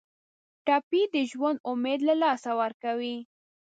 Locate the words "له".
2.09-2.15